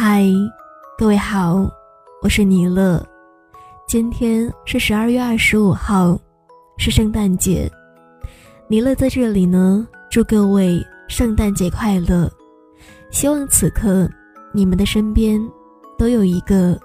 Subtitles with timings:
[0.00, 0.24] 嗨，
[0.96, 1.68] 各位好，
[2.22, 3.04] 我是尼乐。
[3.84, 6.16] 今天是十二月二十五号，
[6.76, 7.68] 是圣诞节。
[8.68, 12.30] 尼乐在这里呢，祝各位圣诞节快乐。
[13.10, 14.08] 希望此刻
[14.54, 15.40] 你们的身边
[15.98, 16.78] 都有一个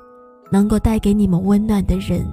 [0.50, 2.26] 能够带给你们温暖的人。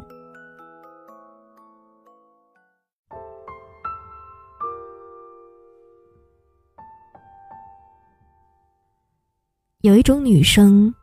[9.82, 10.94] 有一种女生，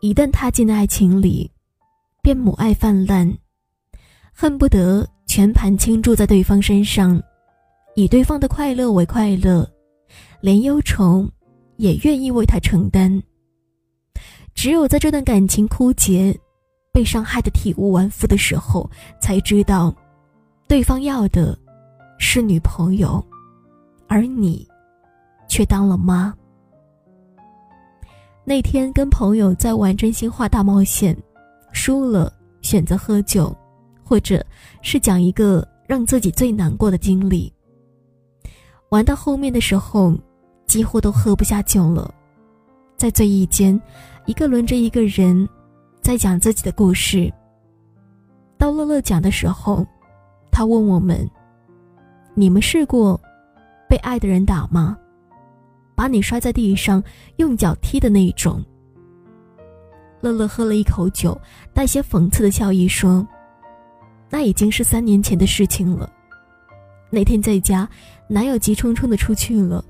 [0.00, 1.48] 一旦踏进爱情里，
[2.20, 3.32] 便母爱泛滥，
[4.32, 7.22] 恨不得全盘倾注在对方身上，
[7.94, 9.64] 以对方的快乐为快乐，
[10.40, 11.24] 连忧愁
[11.76, 13.22] 也愿意为他承担。
[14.52, 16.36] 只有在这段感情枯竭、
[16.92, 18.90] 被伤害的体无完肤的时候，
[19.20, 19.94] 才知道，
[20.66, 21.56] 对方要的
[22.18, 23.24] 是女朋友，
[24.08, 24.66] 而你
[25.48, 26.34] 却当了妈。
[28.44, 31.16] 那天跟朋友在玩真心话大冒险，
[31.72, 33.56] 输了选择喝酒，
[34.02, 34.44] 或者
[34.82, 37.52] 是讲一个让自己最难过的经历。
[38.88, 40.12] 玩到后面的时候，
[40.66, 42.12] 几乎都喝不下酒了，
[42.96, 43.80] 在醉意间，
[44.26, 45.48] 一个轮着一个人，
[46.00, 47.32] 在讲自己的故事。
[48.58, 49.86] 到乐乐讲的时候，
[50.50, 51.28] 他问我们
[52.34, 53.18] ：“你们试过
[53.88, 54.98] 被爱的人打吗？”
[56.02, 57.00] 把你摔在地上，
[57.36, 58.60] 用脚踢的那一种。
[60.20, 61.40] 乐乐喝了一口酒，
[61.72, 63.24] 带些讽刺的笑意说
[64.28, 66.12] ：“那已经是三年前的事情了。
[67.08, 67.88] 那天在家，
[68.26, 69.84] 男友急冲冲的出去了，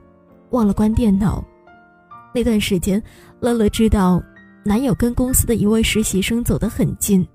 [0.51, 1.43] 忘了关电脑。
[2.35, 3.03] 那段时间，
[3.41, 4.23] 乐乐知道
[4.67, 7.27] 男友跟公司的一位实习生走得很近，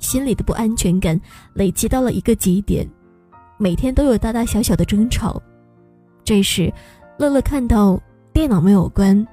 [0.00, 1.16] 心里的不安全感
[1.54, 2.84] 累积到了一个极点，
[3.56, 5.40] 每天都有大大小小的争吵。
[6.24, 6.72] 这时。”
[7.20, 8.00] 乐乐看到
[8.32, 9.26] 电脑没有关，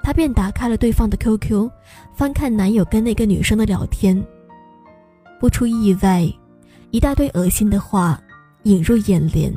[0.00, 1.68] 他便打开了对方的 QQ，
[2.14, 4.24] 翻看男友跟那个女生的聊天。
[5.40, 6.24] 不出意外，
[6.92, 8.16] 一大堆恶心的话
[8.62, 9.52] 引入眼帘。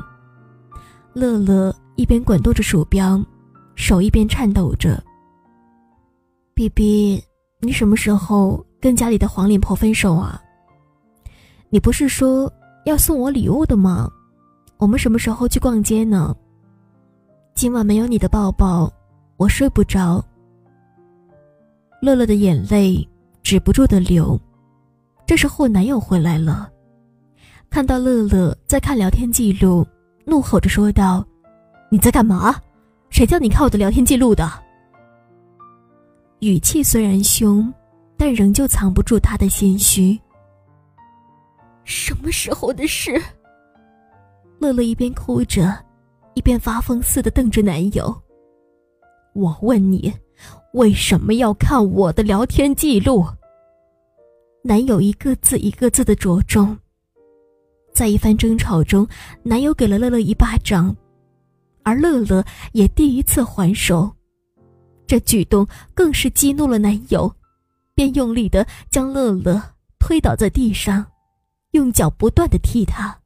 [1.12, 3.24] 乐乐一边滚动着鼠标，
[3.76, 5.00] 手一边颤抖着。
[6.54, 7.22] “B B，
[7.60, 10.42] 你什么时候跟家里的黄脸婆分手啊？
[11.68, 12.52] 你不是说
[12.84, 14.10] 要送我礼物的吗？
[14.76, 16.34] 我们什么时候去逛街呢？”
[17.54, 18.90] 今晚没有你的抱抱，
[19.36, 20.24] 我睡不着。
[22.00, 23.06] 乐乐的眼泪
[23.42, 24.40] 止不住的流。
[25.26, 26.70] 这时候男友回来了，
[27.68, 29.86] 看到乐乐在看聊天记录，
[30.24, 31.24] 怒吼着说道
[31.90, 32.58] ：“你在干嘛？
[33.10, 34.50] 谁叫你看我的聊天记录的？”
[36.40, 37.72] 语气虽然凶，
[38.16, 40.18] 但仍旧藏不住他的心虚。
[41.84, 43.20] 什么时候的事？
[44.58, 45.78] 乐乐一边哭着。
[46.34, 48.14] 一边发疯似的瞪着男友。
[49.32, 50.12] 我问你，
[50.72, 53.24] 为什么要看我的聊天记录？
[54.62, 56.76] 男友一个字一个字的着重。
[57.92, 59.06] 在一番争吵中，
[59.42, 60.94] 男友给了乐乐一巴掌，
[61.82, 64.10] 而乐乐也第一次还手。
[65.06, 67.32] 这举动更是激怒了男友，
[67.94, 69.60] 便用力的将乐乐
[69.98, 71.04] 推倒在地上，
[71.72, 73.18] 用脚不断的踢他。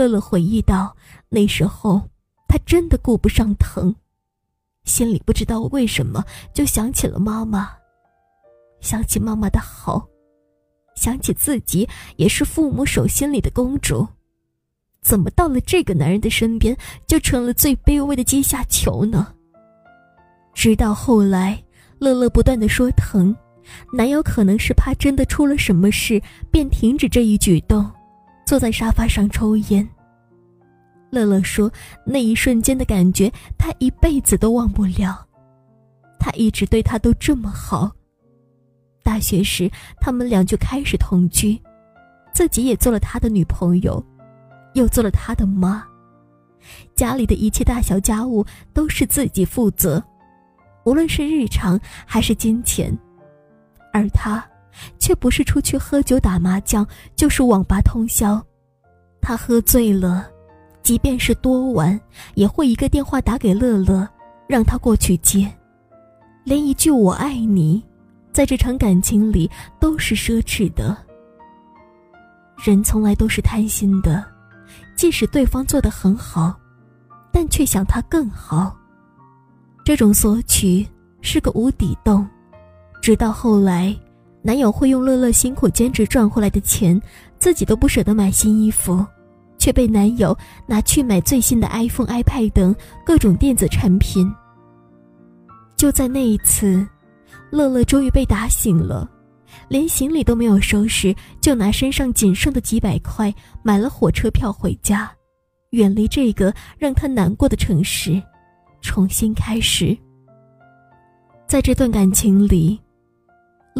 [0.00, 0.96] 乐乐回忆道
[1.28, 2.00] ：“那时候，
[2.48, 3.94] 他真的顾不上疼，
[4.84, 6.24] 心里不知道为什么
[6.54, 7.68] 就想起了妈妈，
[8.80, 10.08] 想起妈妈的好，
[10.94, 14.08] 想起自己也是父母手心里的公主，
[15.02, 16.74] 怎么到了这个男人的身边，
[17.06, 19.34] 就成了最卑微的阶下囚呢？”
[20.56, 21.62] 直到后来，
[21.98, 23.36] 乐乐不断的说疼，
[23.92, 27.86] 男友可能是怕真的出了什么事，便停止这一举动。
[28.50, 29.88] 坐在沙发上抽烟。
[31.08, 31.70] 乐乐说
[32.04, 35.24] ：“那一瞬间的感觉，他一辈子都忘不了。
[36.18, 37.92] 他一直对他都这么好。
[39.04, 41.62] 大学时，他们俩就开始同居，
[42.32, 44.04] 自己也做了他的女朋友，
[44.74, 45.86] 又做了他的妈。
[46.96, 48.44] 家里的一切大小家务
[48.74, 50.02] 都是自己负责，
[50.82, 52.98] 无论是日常还是金钱。
[53.92, 54.44] 而他……”
[54.98, 56.86] 却不是出去喝酒打麻将，
[57.16, 58.40] 就是网吧通宵。
[59.20, 60.26] 他喝醉了，
[60.82, 61.98] 即便是多晚，
[62.34, 64.08] 也会一个电话打给乐乐，
[64.46, 65.50] 让他过去接。
[66.44, 67.82] 连一句“我爱你”，
[68.32, 70.96] 在这场感情里都是奢侈的。
[72.64, 74.24] 人从来都是贪心的，
[74.96, 76.58] 即使对方做得很好，
[77.30, 78.74] 但却想他更好。
[79.84, 80.86] 这种索取
[81.20, 82.26] 是个无底洞，
[83.02, 83.94] 直到后来。
[84.42, 87.00] 男友会用乐乐辛苦兼职赚回来的钱，
[87.38, 89.04] 自己都不舍得买新衣服，
[89.58, 94.32] 却被男友拿去买最新的 iPhone、iPad 等各种电子产品。
[95.76, 96.86] 就在那一次，
[97.50, 99.10] 乐乐终于被打醒了，
[99.68, 103.32] 连行李都没有收拾，就拿身上仅剩的几百块
[103.62, 105.10] 买了火车票回家，
[105.70, 108.20] 远离这个让他难过的城市，
[108.80, 109.96] 重新开始。
[111.46, 112.80] 在这段感情里，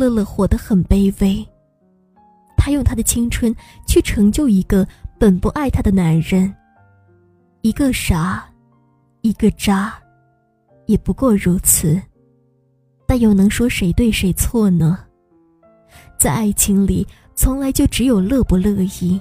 [0.00, 1.46] 乐乐活得很卑微。
[2.56, 3.54] 他用他的青春
[3.86, 4.86] 去成就一个
[5.18, 6.52] 本不爱他的男人，
[7.60, 8.42] 一个傻，
[9.20, 9.94] 一个渣，
[10.86, 12.00] 也不过如此。
[13.06, 14.98] 但又能说谁对谁错呢？
[16.18, 19.20] 在爱情里，从来就只有乐不乐意。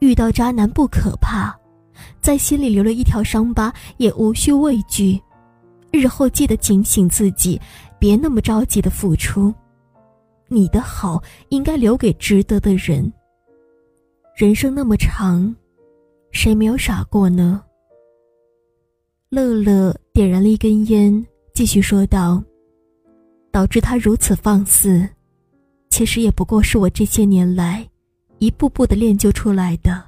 [0.00, 1.54] 遇到渣男不可怕，
[2.20, 5.20] 在心里留了一条伤疤也无需畏惧。
[5.92, 7.60] 日后记得警醒自己，
[8.04, 9.50] 别那么着急的付出。
[10.48, 13.10] 你的好应该留给值得的人。
[14.36, 15.56] 人生那么长，
[16.30, 17.64] 谁没有傻过呢？
[19.30, 22.44] 乐乐点燃了一根烟，继续说道
[23.50, 25.08] ：“导致他如此放肆，
[25.88, 27.88] 其实也不过是我这些年来
[28.38, 30.04] 一步步的练就出来的。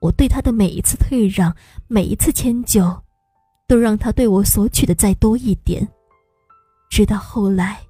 [0.00, 1.50] 我对他的每一次退让，
[1.88, 2.94] 每一次迁就，
[3.66, 5.88] 都让他对我索取的再多一点，
[6.94, 7.80] 直到后来。”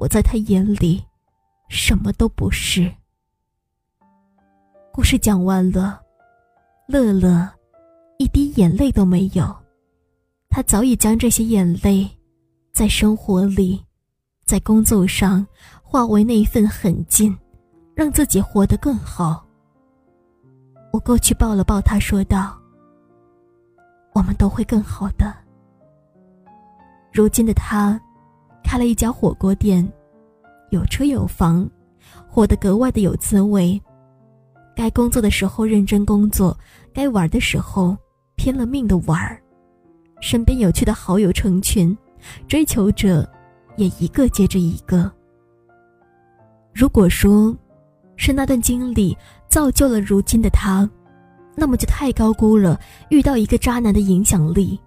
[0.00, 1.04] 我在他眼里，
[1.68, 2.90] 什么都不是。
[4.90, 6.00] 故事讲完了，
[6.88, 7.46] 乐乐
[8.16, 9.54] 一滴眼泪都没有。
[10.48, 12.08] 他早已将这些眼泪，
[12.72, 13.84] 在生活里，
[14.46, 15.46] 在工作上
[15.82, 17.36] 化为那一份狠劲，
[17.94, 19.46] 让自己活得更好。
[20.94, 22.58] 我过去抱了抱他，说道
[24.16, 25.30] ：“我们都会更好的。”
[27.12, 28.00] 如今的他。
[28.70, 29.84] 开了一家火锅店，
[30.70, 31.68] 有车有房，
[32.28, 33.82] 活得格外的有滋味。
[34.76, 36.56] 该工作的时候认真工作，
[36.94, 37.96] 该玩的时候
[38.36, 39.42] 拼了命的玩儿。
[40.20, 41.98] 身边有趣的好友成群，
[42.46, 43.28] 追求者
[43.76, 45.10] 也一个接着一个。
[46.72, 47.52] 如果说，
[48.14, 49.18] 是那段经历
[49.48, 50.88] 造就了如今的他，
[51.56, 52.78] 那么就太高估了
[53.08, 54.78] 遇到一个渣男的影响力。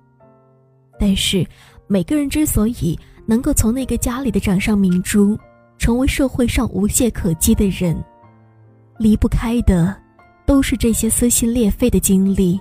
[0.97, 1.45] 但是，
[1.85, 2.97] 每个人之所以……
[3.25, 5.37] 能够从那个家里的掌上明珠，
[5.77, 8.01] 成为社会上无懈可击的人，
[8.97, 9.95] 离不开的，
[10.45, 12.59] 都是这些撕心裂肺的经历。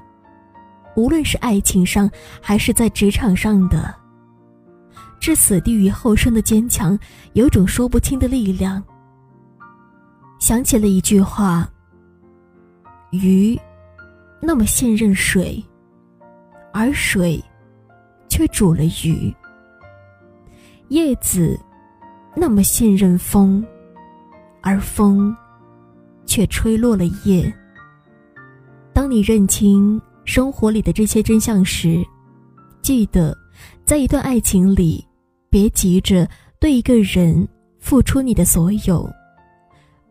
[0.94, 2.10] 无论是爱情上，
[2.40, 3.94] 还是在职场上的，
[5.18, 6.98] 置死地于后生的坚强，
[7.32, 8.82] 有种说不清的力量。
[10.38, 11.68] 想起了一句话：
[13.10, 13.58] 鱼，
[14.40, 15.64] 那么信任水，
[16.72, 17.42] 而水，
[18.28, 19.34] 却煮了鱼。
[20.92, 21.58] 叶子
[22.36, 23.64] 那么信任风，
[24.60, 25.34] 而风
[26.26, 27.50] 却吹落了叶。
[28.92, 32.04] 当你认清生活里的这些真相时，
[32.82, 33.34] 记得，
[33.86, 35.02] 在一段爱情里，
[35.48, 36.28] 别急着
[36.60, 37.48] 对一个人
[37.78, 39.10] 付出你的所有。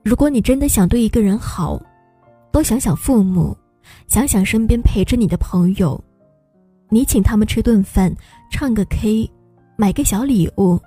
[0.03, 1.79] 如果你真的想对一个人好，
[2.51, 3.55] 多想想父母，
[4.07, 6.03] 想想身边陪着你的朋友，
[6.89, 8.11] 你请他们吃顿饭，
[8.49, 9.29] 唱个 K。
[9.75, 10.79] 买个小礼物，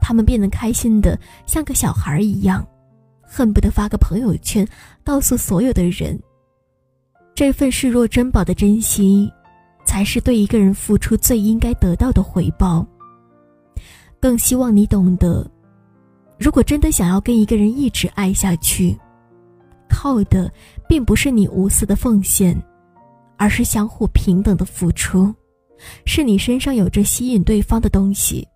[0.00, 2.66] 他们变得开心的像个小孩一样，
[3.22, 4.66] 恨不得发个朋友圈，
[5.04, 6.18] 告诉所有的人。
[7.34, 9.30] 这份视若珍宝的珍惜，
[9.84, 12.86] 才是对一个人付出最应该得到的回报。
[14.20, 15.48] 更希望你懂得，
[16.38, 18.96] 如果真的想要跟一个人一直爱下去，
[19.88, 20.52] 靠的
[20.86, 22.60] 并不是你无私的奉献，
[23.38, 25.34] 而是相互平等的付出。
[26.04, 28.46] 是你身上有着吸引对方的东西，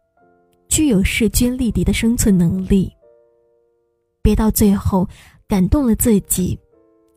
[0.69, 2.91] 具有势均力敌的生存能力。
[4.23, 5.09] 别到最后，
[5.47, 6.59] 感动了自己，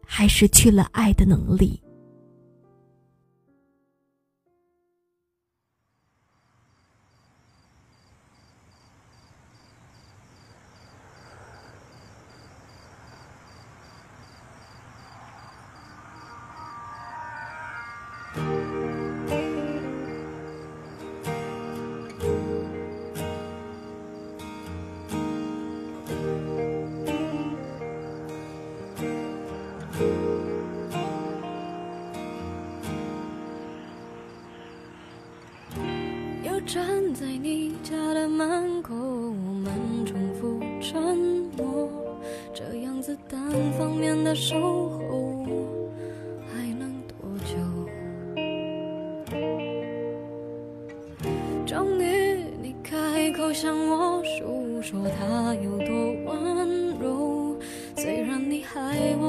[0.05, 1.81] 还失去了爱的能力。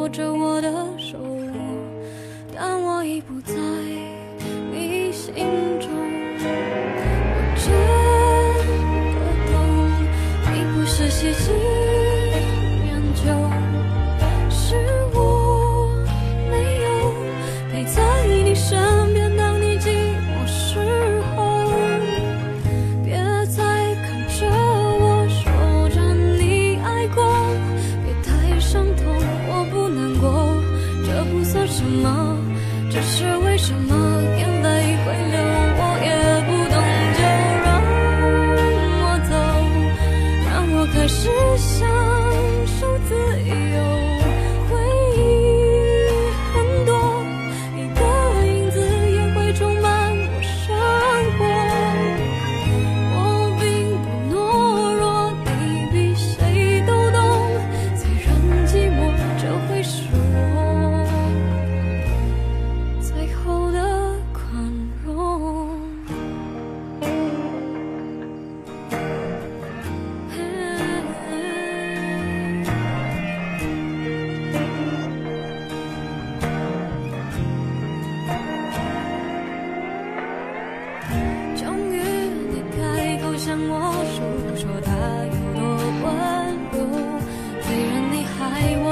[0.09, 1.19] 着我的手，
[2.55, 3.55] 但我已不在
[4.73, 5.78] 你心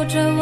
[0.08, 0.35] 着